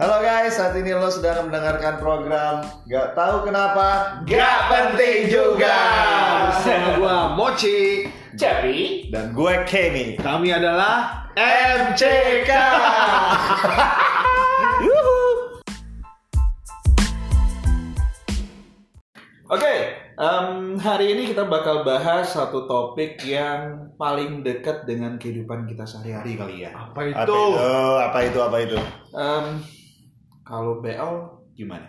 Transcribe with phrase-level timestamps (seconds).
[0.00, 5.76] Halo guys, saat ini lo sedang mendengarkan program Gak tahu kenapa Gak penting juga.
[6.56, 8.08] Bersama gua Mochi.
[8.32, 10.16] Jadi, Dan gue Kenny.
[10.16, 12.48] Kami adalah MCK
[19.52, 19.74] oke,
[20.20, 20.48] em,
[20.78, 26.56] hari ini kita bakal bahas satu topik yang paling dekat dengan kehidupan kita sehari-hari kali
[26.60, 26.70] ya.
[26.72, 27.32] apa Apa itu?
[27.32, 27.42] itu?
[27.98, 28.38] Apa itu?
[28.38, 28.78] Apa itu?
[29.12, 29.44] Em,
[30.42, 31.10] kalau BL
[31.54, 31.88] gimana?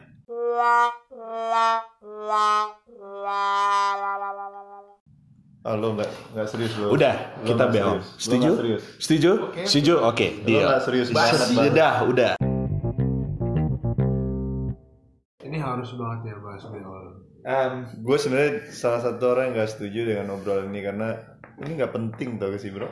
[5.61, 7.85] Oh lo gak, gak serius lo Udah, Lo kita nggak BL.
[7.85, 8.07] serius.
[8.09, 8.41] Lo Setuju?
[8.41, 9.31] nggak serius Setuju?
[9.61, 9.93] Setuju?
[10.01, 10.65] Oke, Lo deal.
[10.65, 11.53] gak serius banget Basi.
[11.53, 11.69] banget.
[11.69, 12.31] Udah, udah.
[15.51, 17.07] Ini harus banget ya bahas BL.
[17.43, 21.11] Em, Gue sebenarnya salah satu orang yang gak setuju dengan obrolan ini Karena
[21.59, 22.87] ini gak penting tau gak sih bro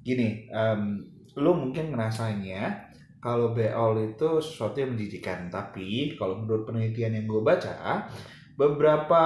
[0.00, 1.04] gini, em,
[1.36, 2.88] lu mungkin ngerasainnya
[3.20, 8.08] kalau beol itu sesuatu yang menjijikan, tapi kalau menurut penelitian yang gue baca,
[8.56, 9.22] beberapa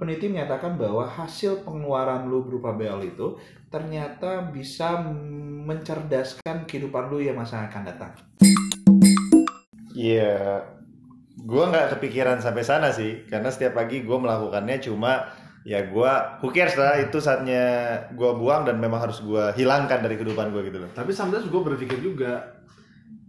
[0.00, 3.36] peneliti menyatakan bahwa hasil pengeluaran lu berupa beol itu
[3.68, 5.04] ternyata bisa
[5.68, 8.12] mencerdaskan kehidupan lu yang masa akan datang.
[9.92, 10.75] Iya
[11.36, 15.28] Gue gak kepikiran sampai sana sih Karena setiap pagi gue melakukannya cuma
[15.66, 20.14] Ya gue, who cares lah itu saatnya gue buang dan memang harus gue hilangkan dari
[20.14, 22.56] kehidupan gue gitu loh Tapi sometimes gue berpikir juga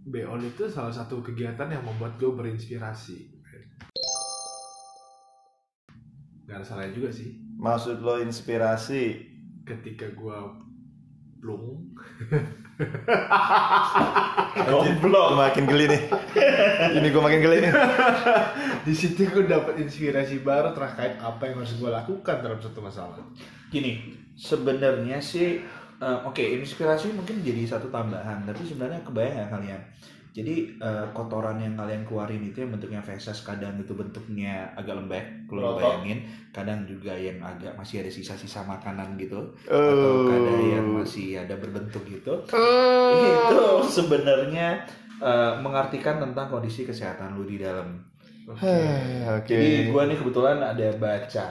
[0.08, 3.28] BO itu salah satu kegiatan yang membuat gue berinspirasi.
[6.48, 7.36] Gak ada salahnya juga sih.
[7.60, 9.28] Maksud lo inspirasi
[9.68, 10.38] Ketika gue
[11.38, 11.94] plung,
[14.68, 16.02] Goblok Makin geli nih.
[16.98, 17.72] Ini gue makin geli nih.
[18.86, 23.18] Di situ gue dapat inspirasi baru terkait apa yang harus gue lakukan dalam satu masalah.
[23.70, 25.62] Gini, sebenarnya sih,
[25.98, 29.82] eh, oke inspirasi mungkin jadi satu tambahan, tapi sebenarnya kebayang nggak kalian?
[30.30, 35.24] Jadi eh, kotoran yang kalian keluarin itu yang bentuknya feses, kadang itu bentuknya agak lembek,
[35.50, 36.22] kalau bayangin,
[36.54, 40.28] kadang juga yang agak masih ada sisa-sisa makanan gitu, atau Oh.
[40.30, 42.34] kadang yang masih ada berbentuk gitu.
[43.34, 44.86] Itu sebenarnya
[45.18, 47.98] eh, mengartikan tentang kondisi kesehatan lu di dalam.
[48.48, 51.48] Heh, Oke Jadi gue nih kebetulan ada baca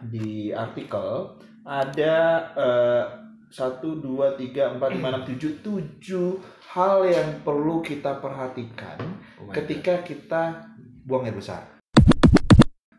[0.00, 2.16] di artikel ada
[2.56, 3.04] eh,
[3.48, 6.36] satu dua tiga empat lima enam tujuh tujuh
[6.68, 9.00] hal yang perlu kita perhatikan
[9.38, 10.68] Oh ketika kita
[11.02, 11.64] buang air besar.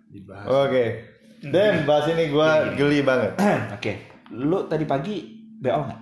[0.09, 0.45] God.
[0.67, 0.85] Oke
[1.39, 3.37] Dan bahas ini gue geli banget
[3.77, 3.93] Oke,
[4.33, 5.15] lu tadi pagi
[5.61, 6.01] BO nggak?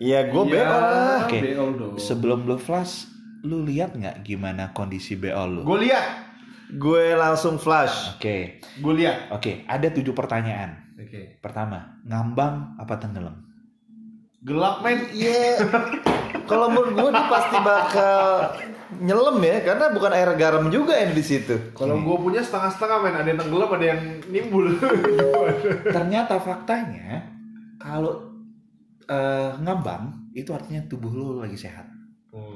[0.00, 1.38] Iya gue Iya, BO lah Oke.
[1.44, 1.94] BO dong.
[2.00, 3.04] Sebelum lu flash,
[3.44, 5.60] lu lihat nggak gimana kondisi BO lu?
[5.62, 6.32] Gue lihat,
[6.70, 9.28] Gue langsung flash Oke, gue lihat.
[9.34, 10.94] oke, ada tujuh pertanyaan.
[10.96, 11.42] Oke.
[11.42, 13.49] Pertama, ngambang apa tenggelam?
[14.40, 15.04] Gelap men.
[15.12, 15.60] Iya
[16.48, 18.18] Kalau menurut gue dia pasti bakal
[18.98, 23.14] nyelam ya Karena bukan air garam juga yang di situ Kalau gue punya setengah-setengah men,
[23.20, 24.00] ada yang tenggelam, ada yang
[24.32, 24.66] nimbul.
[25.96, 27.28] Ternyata faktanya
[27.80, 28.28] kalau
[29.08, 31.88] eh, ngambang itu artinya tubuh lu lagi sehat.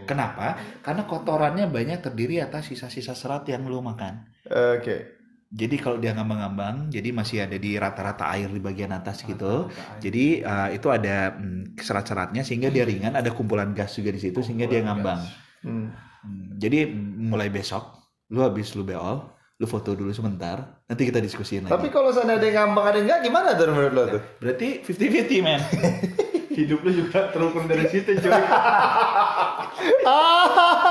[0.05, 0.55] Kenapa?
[0.85, 4.29] Karena kotorannya banyak terdiri atas sisa-sisa serat yang lu makan.
[4.47, 5.14] Oke
[5.55, 9.71] Jadi kalau dia ngambang-ngambang, jadi masih ada di rata-rata air di bagian atas gitu.
[10.03, 14.43] Jadi eh, itu ada mm, serat-seratnya sehingga dia ringan, ada kumpulan gas juga di situ
[14.43, 15.23] sehingga dia ngambang.
[15.63, 15.95] Hmm.
[16.25, 16.91] Hmm, Jadi
[17.31, 17.87] mulai besok,
[18.35, 19.31] lu habis lu beol,
[19.63, 21.75] lu foto dulu sebentar, nanti kita diskusiin lagi.
[21.79, 24.23] Tapi kalau sana ada yang ngambang ada yang enggak gimana tuh menurut lo tuh?
[24.43, 25.63] Berarti 50-50 men.
[26.59, 28.35] Hidup lu juga terukur dari situ cuy.
[30.05, 30.85] Nah,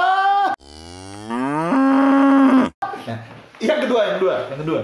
[4.03, 4.79] yang kedua, yang kedua,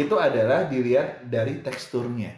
[0.00, 2.32] itu adalah dilihat dari teksturnya.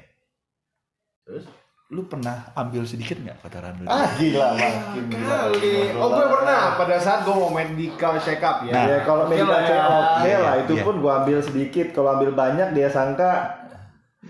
[1.22, 1.46] Terus?
[1.90, 3.86] Lu pernah ambil sedikit nggak kotoran lu?
[3.90, 5.90] Ah gila makin gila Kali.
[5.98, 8.70] Oh gue pernah pada saat gue mau main di cow check up ya.
[8.70, 8.84] Nah.
[8.86, 9.90] Ya kalau medical lah check ya.
[9.90, 10.82] oke Iya, lah itu iya.
[10.86, 13.58] pun gua ambil sedikit kalau ambil banyak dia sangka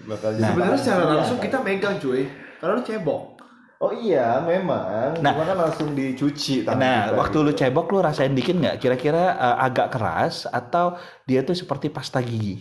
[0.09, 2.25] bakal jadi Sebenarnya secara langsung kita megang cuy.
[2.61, 3.40] Karena lu cebok.
[3.81, 5.33] Oh iya memang Nah.
[5.33, 7.47] Cuma kan langsung dicuci Nah, waktu gitu.
[7.49, 8.77] lu cebok lu rasain dikit nggak?
[8.77, 12.61] Kira-kira eh, agak keras atau dia tuh seperti pasta gigi?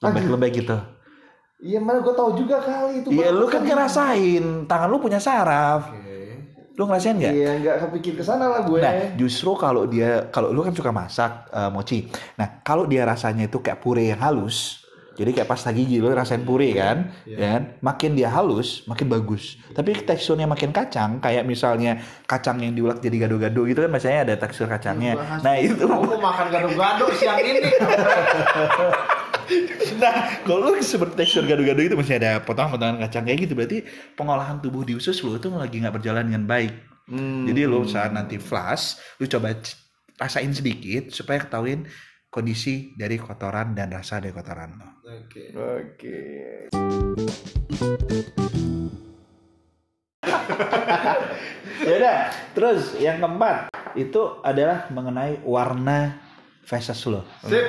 [0.00, 0.76] Lembek-lembek gitu.
[1.60, 4.64] Iya mana gua tahu juga kali itu Iya, lu kan ngerasain.
[4.64, 5.92] Tangan lu punya saraf.
[5.92, 6.16] Oke.
[6.76, 7.32] Lu ngerasain nggak?
[7.32, 10.92] Iya nggak kepikir ke sana lah gue Nah, justru kalau dia kalau lu kan suka
[10.92, 12.04] masak eh, mochi.
[12.36, 16.40] Nah, kalau dia rasanya itu kayak pure yang halus, jadi kayak pasta gigi lu rasain
[16.40, 17.36] pure kan, Iya.
[17.36, 17.62] ya kan?
[17.78, 19.58] Makin dia halus, makin bagus.
[19.68, 24.34] Tapi teksturnya makin kacang, kayak misalnya kacang yang diulek jadi gado-gado gitu kan, biasanya ada
[24.36, 25.14] tekstur kacangnya.
[25.14, 27.60] Bahas- Nah, itu mau makan gado-gado siang ini.
[29.98, 33.78] Nah, kalau lu seperti tekstur gado-gado itu masih ada potongan-potongan kacang kayak gitu, berarti
[34.14, 36.72] pengolahan tubuh di usus lu itu lagi nggak berjalan dengan baik.
[37.04, 37.44] Hmm.
[37.44, 39.58] Jadi lu saat nanti flash, lu coba
[40.16, 41.82] rasain sedikit supaya ketahuin
[42.30, 45.02] kondisi dari kotoran dan rasa dari kotoran lo.
[45.02, 45.50] Oke.
[45.50, 46.18] Oke.
[51.90, 52.18] ya udah,
[52.54, 56.22] terus yang keempat itu adalah mengenai warna
[56.62, 57.26] faces lo.
[57.42, 57.66] Sip.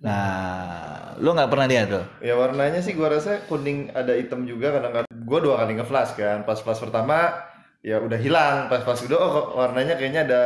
[0.00, 2.04] Nah, lo nggak pernah lihat tuh?
[2.24, 5.10] Ya warnanya sih gua rasa kuning ada hitam juga kadang-kadang.
[5.28, 6.48] Gua dua kali nge-flash kan.
[6.48, 7.44] Pas flash pertama
[7.84, 8.72] ya udah hilang.
[8.72, 10.42] Pas flash kedua oh warnanya kayaknya ada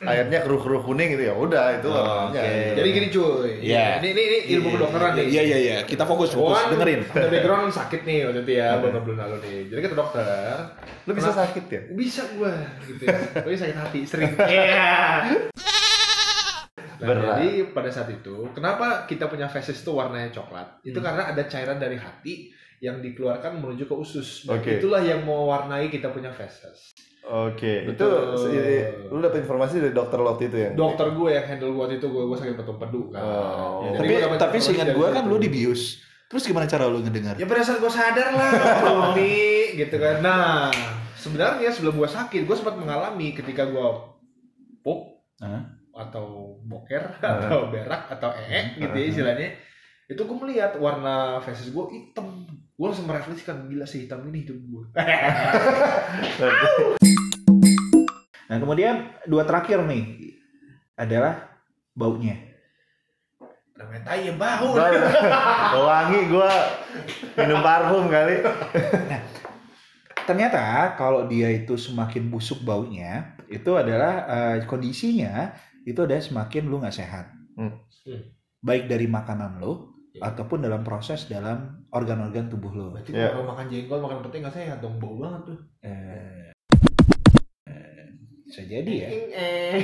[0.00, 1.34] airnya keruh-keruh kuning gitu ya.
[1.36, 2.40] Udah itu warnanya.
[2.40, 2.52] oke.
[2.80, 3.52] Jadi gini cuy.
[3.60, 4.00] Iya.
[4.00, 5.26] Ini, ini, ini ilmu kedokteran nih.
[5.28, 7.00] Iya iya iya, kita fokus Gua fokus kan dengerin.
[7.12, 9.58] Ada background sakit nih waktu itu ya beberapa bulan lalu nih.
[9.68, 10.54] Jadi kata dokter,
[11.04, 11.80] Lu bisa sakit ya?
[11.92, 12.54] bisa gua
[12.88, 13.18] gitu ya.
[13.44, 14.32] Gue sakit hati sering.
[14.40, 14.88] Iya.
[17.00, 17.40] Nah, Berat.
[17.40, 20.84] jadi pada saat itu, kenapa kita punya feses itu warnanya coklat?
[20.84, 24.44] Itu karena ada cairan dari hati yang dikeluarkan menuju ke usus.
[24.44, 24.80] Oke.
[24.80, 26.92] itulah yang mewarnai kita punya feses.
[27.20, 28.32] Oke, itu Betul.
[28.40, 30.70] si- lu dapet informasi dari dokter waktu itu ya?
[30.72, 33.22] Dokter gue yang handle waktu itu gue gue sakit patung pedu kan.
[33.22, 33.86] Oh.
[33.86, 36.00] Ya, Tapi tapi seingat gue kan lo dibius.
[36.30, 37.34] Terus gimana cara lo ngedengar?
[37.36, 38.50] Ya pada saat gue sadar lah,
[38.86, 40.22] Tommy, gitu kan.
[40.22, 40.70] Nah,
[41.18, 43.88] sebenarnya sebelum gue sakit, gue sempat mengalami ketika gue
[44.80, 45.66] pup Hah?
[45.90, 49.48] atau boker atau berak atau ee gitu ya istilahnya.
[50.10, 52.42] Itu gue melihat warna faces gue hitam.
[52.74, 54.84] Gue langsung merefleksikan gila sehitam ini hidup gue.
[58.50, 60.34] Nah kemudian dua terakhir nih
[60.98, 61.54] adalah
[61.94, 62.34] baunya.
[63.78, 64.74] Namanya tai ya bau.
[64.74, 64.90] Gua
[65.86, 66.50] wangi gua
[67.38, 68.42] minum parfum kali.
[70.26, 75.54] Ternyata kalau dia itu semakin busuk baunya, itu adalah eh, kondisinya
[75.86, 77.30] itu ada semakin lu nggak sehat.
[77.54, 77.78] Hmm.
[78.66, 80.26] Baik dari makanan lo Iya.
[80.26, 82.90] ataupun dalam proses dalam organ-organ tubuh lo.
[82.90, 83.30] Berarti Ya.
[83.30, 85.58] kalau makan jengkol, makan pete nggak sehat dong, bau banget tuh.
[85.86, 86.50] Eh,
[87.62, 88.02] eh,
[88.42, 89.08] bisa jadi ya.
[89.30, 89.78] Eh.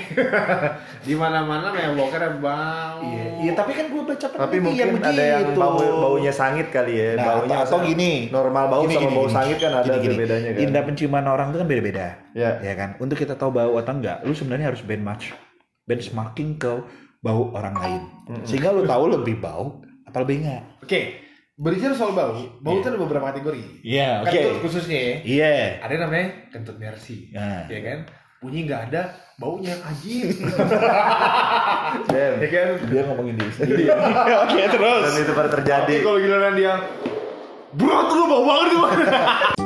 [1.06, 3.06] Di mana-mana boker bau.
[3.06, 6.99] Iya, iya tapi kan gue baca Tapi penelitian mungkin ada yang bau, baunya sangit kali
[6.99, 7.08] ya.
[7.14, 9.37] Nah, baunya atau, atau gini, normal bau Gini, sama gini, bau gini.
[9.38, 10.17] sangit kan ada Gini, gini.
[10.19, 10.58] bedanya kan.
[10.61, 12.50] indera penciuman orang itu kan beda-beda, Ya.
[12.58, 12.90] ya kan.
[12.99, 15.22] Untuk kita tahu bau atau enggak, lu sebenarnya harus benchmark,
[15.87, 16.72] benchmarking ke
[17.22, 18.02] bau orang lain,
[18.43, 19.86] sehingga lu tahu lebih bau
[20.17, 20.63] apa lebih enggak.
[20.81, 21.01] Oke,
[21.61, 23.85] berbicara soal bau, bau itu ada beberapa kategori.
[23.85, 25.17] Iya, Kentut khususnya ya.
[25.29, 25.53] Iya.
[25.85, 27.99] Ada yang namanya kentut mercy, Nah, ya kan?
[28.41, 30.33] Bunyi nggak ada, baunya anjing.
[32.09, 32.69] Dan, ya kan?
[32.89, 33.85] dia ngomongin diri sendiri.
[34.49, 35.03] Oke, terus.
[35.05, 35.95] dan itu pada terjadi.
[36.01, 36.75] Tapi kalau giliran dia
[37.77, 38.81] Bro, tuh lu bau banget tuh.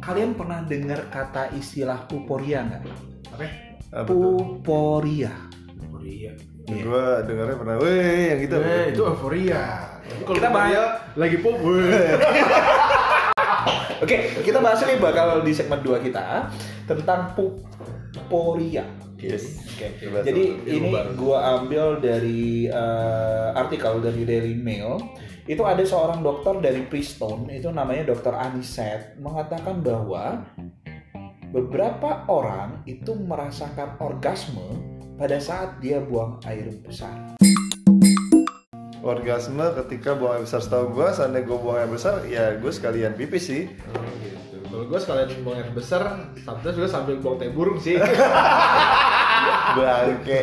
[0.00, 2.82] kalian pernah dengar kata istilah puporia nggak?
[3.36, 3.44] Apa?
[4.08, 4.08] Tuh?
[4.08, 5.32] Puporia.
[5.76, 6.32] Euforia.
[6.70, 6.82] Iya.
[6.86, 8.56] Gua dengarnya pernah, weh yang gitu.
[8.62, 9.62] Eh, itu euforia.
[10.24, 12.16] Kalau Kita dia lagi pop, weh.
[14.04, 16.48] Oke, kita bahas nih bakal di segmen 2 kita
[16.88, 18.88] tentang puporia.
[19.20, 19.60] Yes.
[19.68, 19.86] Oke.
[20.00, 21.10] Coba Jadi ilmu ini baru.
[21.16, 24.96] gua ambil dari eh, artikel dari Daily Mail.
[25.44, 30.46] Itu ada seorang dokter dari Princeton, itu namanya Dokter Aniset, mengatakan bahwa
[31.50, 34.78] beberapa orang itu merasakan orgasme
[35.18, 37.34] pada saat dia buang air besar.
[39.02, 43.18] Orgasme ketika buang air besar setahu gua, seandainya gua buang air besar, ya gue sekalian
[43.18, 43.64] pipis sih.
[43.90, 44.56] Oh, gitu.
[44.70, 47.98] Kalau gue sekalian buang air besar, sometimes juga sambil buang teh burung sih.
[49.90, 50.38] Bangke.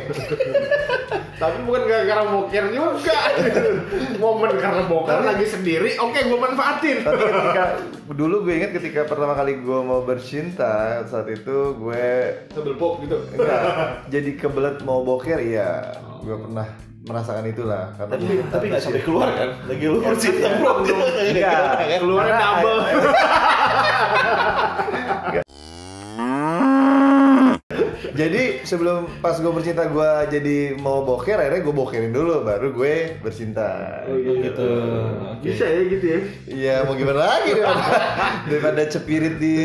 [1.38, 3.18] Tapi bukan gara-gara boker juga.
[4.18, 6.98] Momen karena boker lagi sendiri, oke gue manfaatin.
[7.02, 7.64] Tapi ketika
[8.10, 12.08] dulu gue ingat ketika pertama kali gue mau bercinta saat itu gue
[12.50, 13.20] Sambil pop gitu.
[13.30, 13.62] enggak
[14.08, 16.66] jadi kebelet mau boker iya gue pernah
[17.04, 19.50] merasakan itulah karena Tapi tapi nggak sampai keluar kan?
[19.64, 20.72] Lagi lu bercinta bro.
[20.82, 22.00] Enggak.
[22.00, 22.80] Keluarnya Karena- double.
[28.18, 33.22] jadi sebelum pas gue bercinta gue jadi mau boker akhirnya gue bokerin dulu baru gue
[33.22, 34.70] bercinta Oh, gitu.
[35.40, 36.20] Bisa ya gitu ya.
[36.48, 37.86] Iya mau gimana lagi daripada,
[38.50, 39.58] daripada cepirit di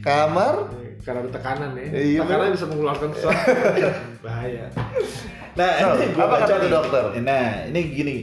[0.00, 1.86] kamar Karena ada tekanan ya.
[1.92, 2.54] Iya, tekanan bener.
[2.54, 3.50] bisa mengeluarkan sesuatu.
[4.24, 4.64] Bahaya.
[5.52, 7.04] Nah, So, ini apa baca kata dokter?
[7.18, 8.16] Nah, ini gini.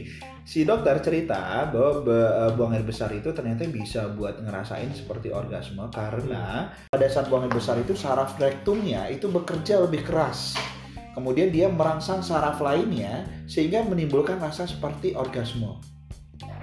[0.50, 5.86] Si dokter cerita bahwa eh, buang air besar itu ternyata bisa buat ngerasain seperti orgasme
[5.94, 10.58] karena pada saat buang air besar itu saraf rektumnya itu bekerja lebih keras.
[11.14, 15.78] Kemudian dia merangsang saraf lainnya sehingga menimbulkan rasa seperti orgasme.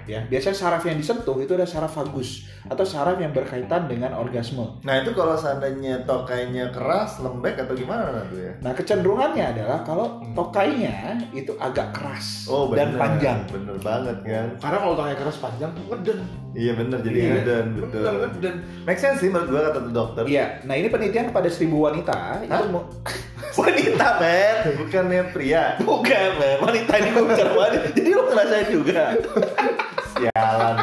[0.07, 0.23] Ya.
[0.25, 2.29] Biasanya saraf yang disentuh itu ada saraf vagus
[2.65, 4.79] atau saraf yang berkaitan dengan orgasme.
[4.81, 8.53] Nah itu kalau seandainya tokainya keras, lembek atau gimana tuh ya?
[8.59, 10.95] Nah, kecenderungannya adalah kalau tokainya
[11.31, 12.99] itu agak keras Oh dan bener.
[12.99, 13.39] panjang.
[13.47, 14.47] Bener banget kan?
[14.57, 16.19] Karena kalau tangannya keras panjang ngeden.
[16.51, 17.29] Iya bener jadi Iya.
[17.35, 18.01] ngeden betul.
[18.01, 18.55] Bener ngeden.
[18.83, 20.23] Make sense sih menurut gua kata tuh dokter.
[20.25, 22.67] Iya, nah ini penelitian pada seribu wanita itu Hah?
[22.67, 22.83] mau
[23.59, 25.77] wanita men, Bukannya pria.
[25.79, 29.01] bukan men, wanita ini gue bicara wanita, jadi lo ngerasain juga.
[30.17, 30.75] Sialan.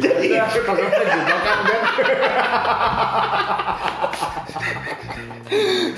[0.00, 0.48] jadi kan.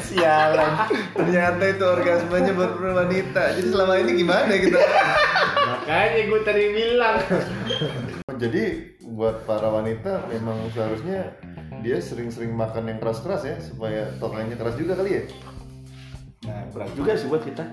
[0.06, 0.72] Sialan.
[1.16, 3.42] Ternyata itu orgasmenya buat wanita.
[3.58, 4.78] Jadi selama ini gimana kita?
[5.68, 7.16] Makanya gue tadi bilang.
[8.38, 8.64] Jadi
[9.02, 11.34] buat para wanita memang seharusnya
[11.82, 15.24] dia sering-sering makan yang keras-keras ya supaya tokainya keras juga kali ya.
[16.46, 17.64] nah berat juga sih buat kita.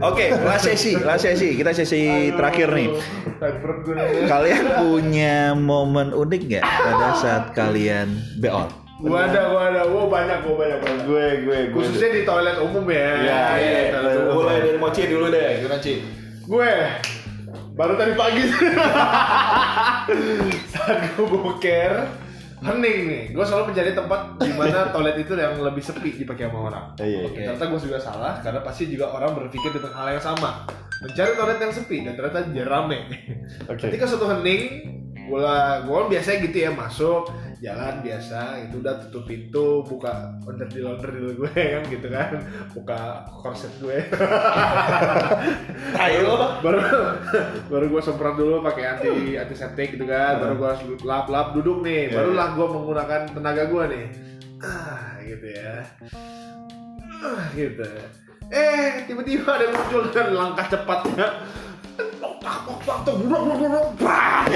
[0.00, 1.52] Oke, last sesi, last sesi.
[1.60, 2.88] Kita sesi terakhir nih.
[4.24, 8.64] Kalian punya momen unik nggak pada saat kalian beol?
[9.00, 11.00] Gua ada, gua ada, gua banyak, gua banyak banget.
[11.04, 11.76] Gue gue gue.
[11.76, 13.08] Khususnya di toilet umum ya.
[13.20, 14.34] Iya, iya, toilet umum.
[14.40, 15.92] Mulai dari Mochi dulu deh, gimana Ci?
[16.48, 16.70] Gue
[17.76, 18.44] baru tadi pagi
[20.72, 21.92] saat gue boker
[22.60, 23.24] hening nih.
[23.32, 26.84] Gue selalu mencari tempat di mana toilet itu yang lebih sepi dipakai sama orang.
[27.00, 27.46] Iya, Oke, iya.
[27.52, 30.68] ternyata gue juga salah karena pasti juga orang berpikir tentang hal yang sama.
[31.00, 32.98] Mencari toilet yang sepi dan ternyata dia rame.
[33.70, 33.80] Oke.
[33.88, 34.62] Ketika suatu hening,
[35.16, 41.36] gue gue biasanya gitu ya masuk jalan biasa itu udah tutup pintu buka onderdil onderdil
[41.36, 42.40] gue kan gitu kan
[42.72, 44.00] buka korset gue
[46.00, 46.56] Ayo.
[46.64, 46.80] baru
[47.68, 50.72] baru gue semprot dulu pakai anti antiseptik gitu kan baru gue
[51.04, 54.06] lap lap duduk nih Iya, barulah gue menggunakan tenaga gue nih
[54.64, 55.84] ah gitu ya
[57.20, 57.84] ah gitu
[58.48, 61.44] eh tiba-tiba ada muncul dengan langkah cepatnya
[62.24, 62.40] tok
[63.04, 64.48] tok buruk buruk buruk bah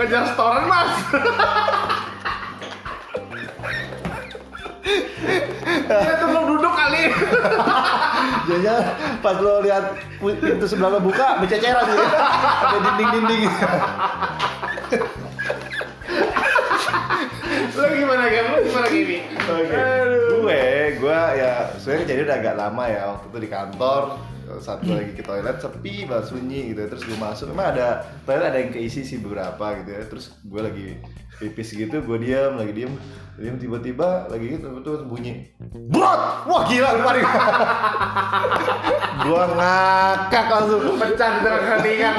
[0.00, 0.92] kejar setoran mas
[5.90, 7.12] Dia tuh belum duduk kali
[8.48, 8.76] Jadinya
[9.20, 9.84] pas lo lihat
[10.18, 12.02] pintu sebelah lo buka, bececeran gitu.
[12.02, 13.42] Ada dinding-dinding.
[17.76, 18.44] Lu gimana kan?
[18.50, 19.18] Lu gimana gini?
[19.38, 19.76] Oke.
[19.76, 20.42] Aduh.
[20.42, 20.64] Gue,
[20.98, 24.02] gue ya sebenarnya kejadian udah agak lama ya waktu itu di kantor
[24.58, 26.82] saat gue lagi ke toilet sepi banget sunyi gitu.
[26.90, 30.02] Terus gue masuk emang ada toilet ada yang keisi sih beberapa gitu ya.
[30.04, 30.86] Terus gue lagi
[31.40, 32.92] pipis gitu gue diam lagi diam
[33.40, 35.48] diam tiba-tiba lagi gitu terus bunyi
[35.88, 37.24] brot wah gila kemarin
[39.20, 40.80] gue ngakak langsung.
[40.96, 42.14] Pecah keheningan.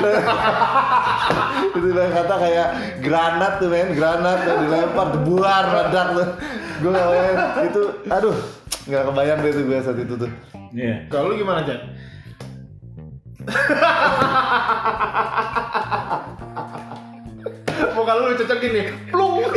[1.73, 2.69] itu kata kayak
[3.01, 6.29] granat tuh men granat yang dilempar debuar meledak tuh.
[6.81, 6.93] Gue
[7.65, 8.37] itu aduh
[8.87, 10.31] nggak kebayang deh tuh gue saat itu tuh
[10.71, 11.03] Iya.
[11.11, 11.83] Kalau lu gimana, Jan?
[17.91, 19.43] Muka lu cocok gini, plung.